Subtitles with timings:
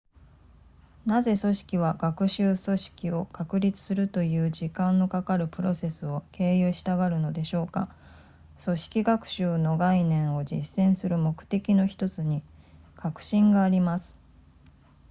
[1.05, 7.87] なぜ組織は学習組織を確立するという時間のかかるプロセスを経由したがるのでしょうか
[8.65, 12.41] 組織学習の概念を実践する目的の1つに
[12.95, 14.15] 革新があります